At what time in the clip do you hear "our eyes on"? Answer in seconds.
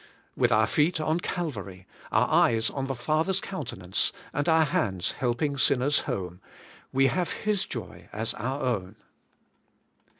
2.11-2.87